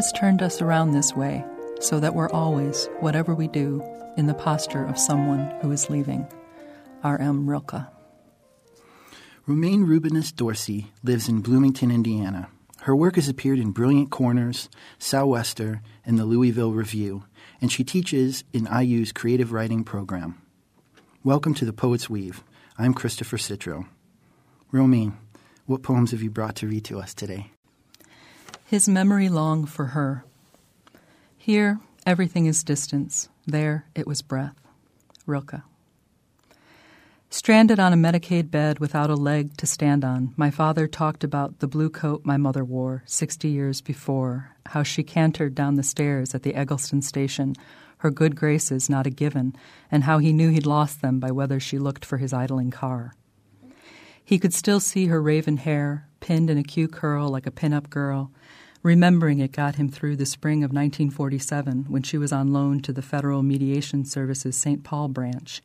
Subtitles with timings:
[0.00, 1.44] has turned us around this way
[1.78, 3.84] so that we're always, whatever we do,
[4.16, 6.26] in the posture of someone who is leaving.
[7.04, 7.46] R.M.
[7.46, 7.82] Rilke.
[9.44, 12.48] Romayne Rubinas Dorsey lives in Bloomington, Indiana.
[12.80, 17.24] Her work has appeared in Brilliant Corners, Sou'wester, and the Louisville Review,
[17.60, 20.40] and she teaches in IU's creative writing program.
[21.22, 22.42] Welcome to the Poet's Weave.
[22.78, 23.86] I'm Christopher Citro.
[24.72, 25.18] Romayne,
[25.66, 27.50] what poems have you brought to read to us today?
[28.70, 30.24] His memory long for her.
[31.36, 33.28] Here, everything is distance.
[33.44, 34.54] There, it was breath.
[35.26, 35.62] Rilke.
[37.30, 41.58] Stranded on a Medicaid bed without a leg to stand on, my father talked about
[41.58, 46.32] the blue coat my mother wore 60 years before, how she cantered down the stairs
[46.32, 47.56] at the Eggleston station,
[47.98, 49.52] her good graces not a given,
[49.90, 53.14] and how he knew he'd lost them by whether she looked for his idling car.
[54.24, 57.90] He could still see her raven hair, pinned in a cue curl like a pin-up
[57.90, 58.30] girl.
[58.82, 62.94] Remembering it got him through the spring of 1947 when she was on loan to
[62.94, 64.82] the Federal Mediation Service's St.
[64.82, 65.60] Paul branch.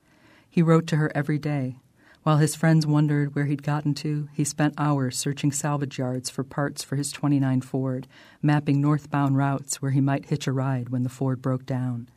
[0.50, 1.78] He wrote to her every day.
[2.24, 6.44] While his friends wondered where he'd gotten to, he spent hours searching salvage yards for
[6.44, 8.06] parts for his 29 Ford,
[8.42, 12.10] mapping northbound routes where he might hitch a ride when the Ford broke down.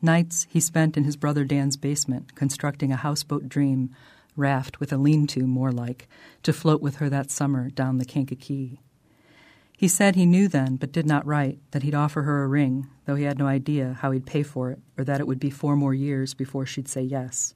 [0.00, 3.94] Nights he spent in his brother Dan's basement, constructing a houseboat dream,
[4.36, 6.08] raft with a lean to more like,
[6.44, 8.80] to float with her that summer down the Kankakee.
[9.80, 12.88] He said he knew then, but did not write, that he'd offer her a ring,
[13.06, 15.48] though he had no idea how he'd pay for it, or that it would be
[15.48, 17.54] four more years before she'd say yes.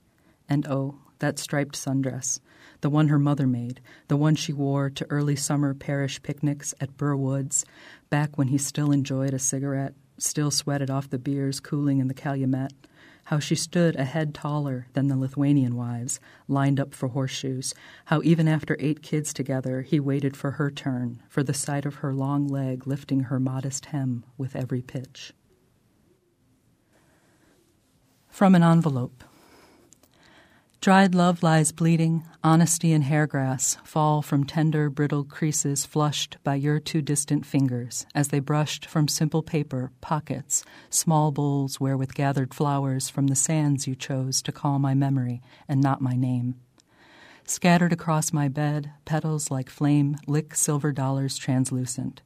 [0.48, 2.40] And oh, that striped sundress,
[2.80, 6.96] the one her mother made, the one she wore to early summer parish picnics at
[6.96, 7.66] Burr Woods,
[8.08, 12.14] back when he still enjoyed a cigarette, still sweated off the beers cooling in the
[12.14, 12.72] calumet,
[13.24, 17.74] how she stood a head taller than the Lithuanian wives, lined up for horseshoes,
[18.06, 21.96] how even after eight kids together he waited for her turn, for the sight of
[21.96, 25.32] her long leg lifting her modest hem with every pitch.
[28.28, 29.24] From an envelope.
[30.84, 36.78] Dried love lies bleeding, honesty and hairgrass fall from tender, brittle creases flushed by your
[36.78, 43.08] too distant fingers as they brushed from simple paper pockets, small bowls wherewith gathered flowers
[43.08, 46.56] from the sands you chose to call my memory and not my name.
[47.46, 52.20] Scattered across my bed, petals like flame lick silver dollars translucent.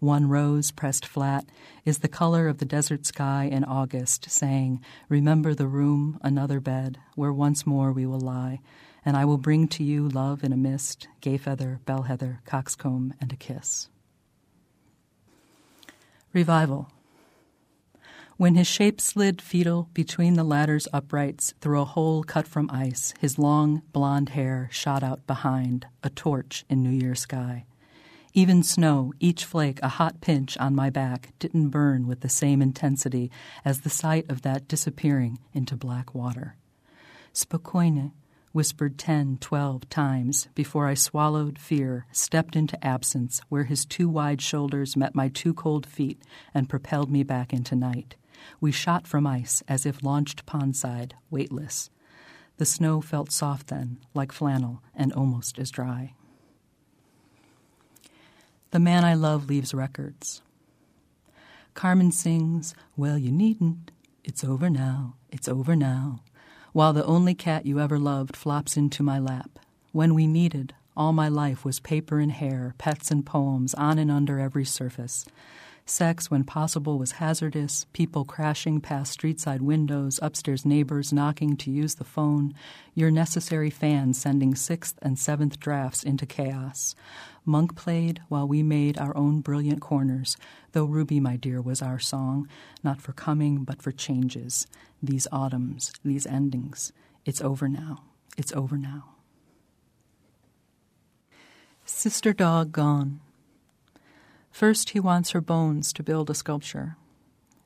[0.00, 1.44] One rose, pressed flat,
[1.84, 4.80] is the color of the desert sky in August, saying,
[5.10, 8.60] Remember the room, another bed, where once more we will lie,
[9.04, 13.12] and I will bring to you love in a mist, gay feather, bell heather, coxcomb,
[13.20, 13.90] and a kiss.
[16.32, 16.90] Revival.
[18.38, 23.12] When his shape slid fetal between the ladder's uprights through a hole cut from ice,
[23.20, 27.66] his long blond hair shot out behind, a torch in New Year's sky.
[28.32, 32.62] Even snow, each flake a hot pinch on my back, didn't burn with the same
[32.62, 33.30] intensity
[33.64, 36.56] as the sight of that disappearing into black water.
[37.34, 38.12] Spokojnie,
[38.52, 44.40] whispered ten, twelve times before I swallowed fear, stepped into absence where his two wide
[44.40, 46.22] shoulders met my two cold feet
[46.54, 48.14] and propelled me back into night.
[48.60, 51.90] We shot from ice as if launched pondside, weightless.
[52.58, 56.14] The snow felt soft then, like flannel, and almost as dry.
[58.72, 60.42] The Man I Love leaves records.
[61.74, 63.90] Carmen sings, Well, you needn't.
[64.22, 65.16] It's over now.
[65.28, 66.20] It's over now.
[66.72, 69.58] While the only cat you ever loved flops into my lap.
[69.90, 74.08] When we needed, all my life was paper and hair, pets and poems, on and
[74.08, 75.26] under every surface.
[75.86, 81.96] Sex, when possible, was hazardous, people crashing past street-side windows, upstairs neighbors knocking to use
[81.96, 82.54] the phone,
[82.94, 86.94] your necessary fan sending sixth and seventh drafts into chaos.
[87.44, 90.36] Monk played while we made our own brilliant corners,
[90.72, 92.48] though Ruby, my dear, was our song,
[92.84, 94.66] not for coming, but for changes.
[95.02, 96.92] These autumns, these endings.
[97.24, 98.04] It's over now.
[98.36, 99.16] It's over now.
[101.84, 103.20] Sister Dog Gone.
[104.60, 106.98] First, he wants her bones to build a sculpture.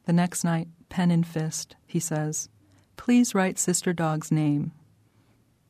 [0.04, 2.48] The next night, pen in fist, he says,
[2.96, 4.70] Please write Sister Dog's name.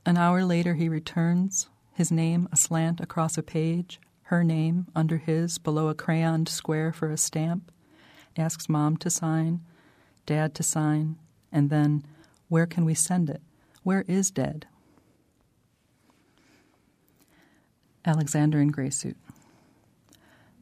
[0.04, 5.56] An hour later, he returns, his name aslant across a page, her name under his
[5.56, 7.72] below a crayoned square for a stamp,
[8.36, 9.62] asks mom to sign,
[10.26, 11.16] dad to sign,
[11.50, 12.04] and then,
[12.50, 13.40] where can we send it?
[13.82, 14.66] Where is dead?
[18.04, 19.16] Alexander in Gray Suit.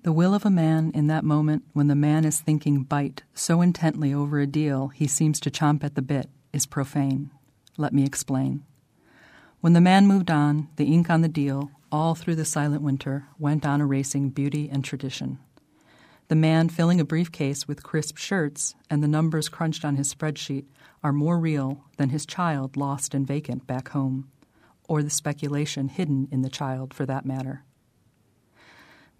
[0.05, 3.61] The will of a man in that moment when the man is thinking bite so
[3.63, 7.31] intently over a deal he seems to chomp at the bit is profane.
[7.77, 8.65] Let me explain.
[9.61, 13.29] When the man moved on, the ink on the deal, all through the silent winter,
[13.39, 15.39] went on erasing beauty and tradition.
[16.27, 20.65] The man filling a briefcase with crisp shirts and the numbers crunched on his spreadsheet
[21.05, 24.29] are more real than his child lost and vacant back home,
[24.89, 27.63] or the speculation hidden in the child for that matter.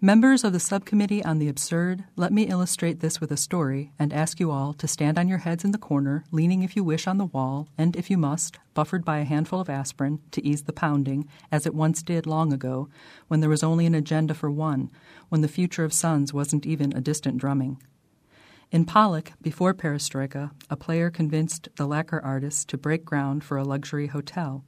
[0.05, 4.11] Members of the subcommittee on the absurd, let me illustrate this with a story and
[4.11, 7.07] ask you all to stand on your heads in the corner, leaning if you wish
[7.07, 10.63] on the wall, and if you must, buffered by a handful of aspirin to ease
[10.63, 12.89] the pounding, as it once did long ago,
[13.29, 14.91] when there was only an agenda for one,
[15.29, 17.81] when the future of sons wasn't even a distant drumming.
[18.73, 23.63] In Palekh, before Perestroika, a player convinced the lacquer artist to break ground for a
[23.63, 24.65] luxury hotel.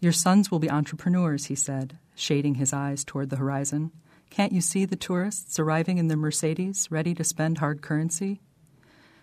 [0.00, 3.92] Your sons will be entrepreneurs, he said, shading his eyes toward the horizon.
[4.30, 8.40] Can't you see the tourists arriving in their Mercedes, ready to spend hard currency?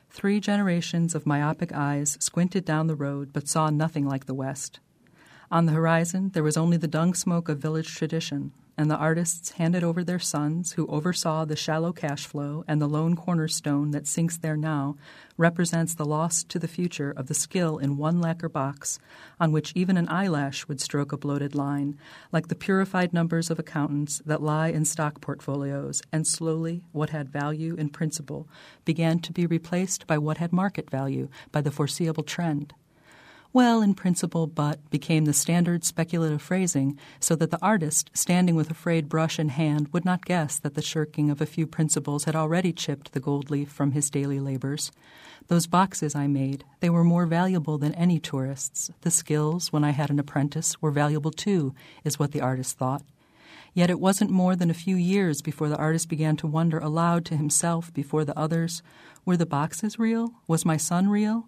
[0.09, 4.79] Three generations of myopic eyes squinted down the road but saw nothing like the West.
[5.51, 9.51] On the horizon, there was only the dung smoke of village tradition, and the artists
[9.51, 14.07] handed over their sons, who oversaw the shallow cash flow, and the lone cornerstone that
[14.07, 14.97] sinks there now
[15.37, 18.97] represents the loss to the future of the skill in one lacquer box
[19.39, 21.95] on which even an eyelash would stroke a bloated line,
[22.31, 27.29] like the purified numbers of accountants that lie in stock portfolios, and slowly what had
[27.29, 28.47] value in principle
[28.83, 32.73] began to be replaced by what had market value, by the foreseeable trend
[33.55, 38.69] well in principle, but became the standard speculative phrasing, so that the artist, standing with
[38.69, 42.25] a frayed brush in hand, would not guess that the shirking of a few principles
[42.25, 44.91] had already chipped the gold leaf from his daily labors.
[45.47, 48.91] Those boxes I made, they were more valuable than any tourist's.
[49.03, 51.73] The skills, when I had an apprentice, were valuable too,
[52.03, 53.03] is what the artist thought.
[53.73, 57.23] Yet it wasn't more than a few years before the artist began to wonder aloud
[57.27, 58.83] to himself before the others
[59.23, 60.33] were the boxes real?
[60.45, 61.47] Was my son real?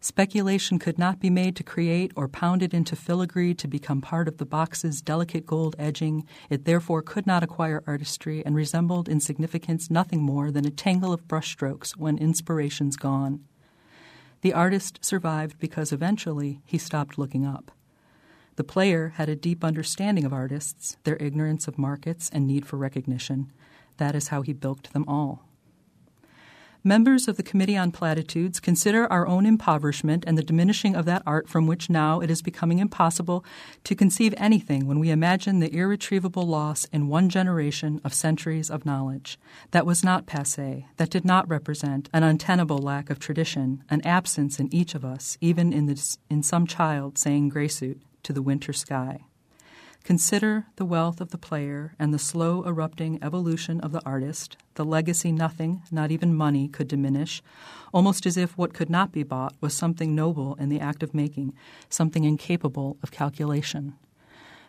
[0.00, 4.38] Speculation could not be made to create or pounded into filigree to become part of
[4.38, 6.24] the box's delicate gold edging.
[6.48, 11.12] It therefore could not acquire artistry and resembled in significance nothing more than a tangle
[11.12, 13.44] of brushstrokes when inspiration's gone.
[14.42, 17.72] The artist survived because eventually he stopped looking up.
[18.54, 22.76] The player had a deep understanding of artists, their ignorance of markets and need for
[22.76, 23.50] recognition.
[23.96, 25.47] That is how he bilked them all.
[26.88, 31.22] Members of the Committee on Platitudes consider our own impoverishment and the diminishing of that
[31.26, 33.44] art from which now it is becoming impossible
[33.84, 38.86] to conceive anything when we imagine the irretrievable loss in one generation of centuries of
[38.86, 39.38] knowledge.
[39.72, 44.58] That was not passe, that did not represent an untenable lack of tradition, an absence
[44.58, 48.40] in each of us, even in, the, in some child saying gray suit to the
[48.40, 49.26] winter sky.
[50.04, 54.84] Consider the wealth of the player and the slow erupting evolution of the artist, the
[54.84, 57.42] legacy nothing, not even money, could diminish,
[57.92, 61.14] almost as if what could not be bought was something noble in the act of
[61.14, 61.52] making,
[61.90, 63.94] something incapable of calculation.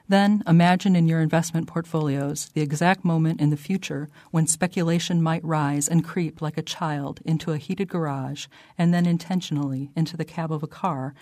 [0.10, 5.44] Then imagine in your investment portfolios the exact moment in the future when speculation might
[5.46, 10.26] rise and creep like a child into a heated garage and then intentionally into the
[10.26, 11.14] cab of a car.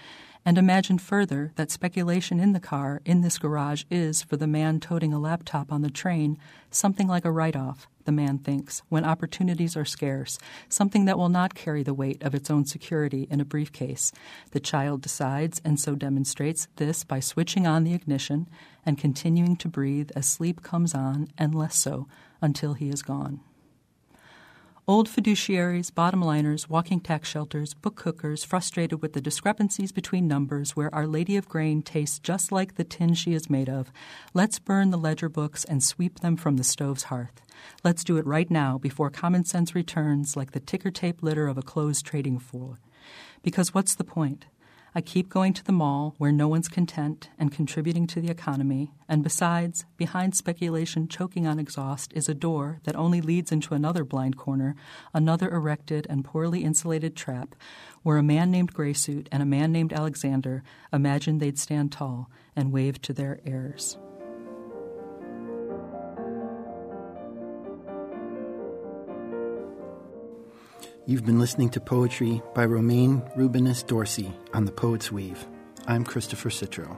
[0.46, 4.80] And imagine further that speculation in the car, in this garage, is, for the man
[4.80, 6.38] toting a laptop on the train,
[6.72, 10.40] something like a write off, the man thinks, when opportunities are scarce,
[10.70, 14.12] something that will not carry the weight of its own security in a briefcase.
[14.52, 18.48] The child decides and so demonstrates this by switching on the ignition
[18.86, 22.08] and continuing to breathe as sleep comes on and less so
[22.42, 23.42] until he is gone.
[24.90, 30.78] Old fiduciaries, bottom liners, walking tax shelters, book hookers, frustrated with the discrepancies between numbers
[30.78, 33.92] where Our Lady of Grain tastes just like the tin she is made of.
[34.34, 37.42] Let's burn the ledger books and sweep them from the stove's hearth.
[37.84, 41.58] Let's do it right now before common sense returns like the ticker tape litter of
[41.58, 42.80] a closed trading floor.
[43.44, 44.46] Because what's the point?
[44.96, 48.94] I keep going to the mall where no one's content and contributing to the economy,
[49.08, 54.04] and besides, behind speculation choking on exhaust is a door that only leads into another
[54.04, 54.76] blind corner,
[55.14, 57.56] another erected and poorly insulated trap,
[58.04, 62.72] where a man named Graysuit and a man named Alexander imagined they'd stand tall and
[62.72, 63.98] wave to their heirs.
[71.08, 75.48] You've been listening to poetry by Romayne Rubinas Dorsey on The Poet's Weave.
[75.88, 76.98] I'm Christopher Citro.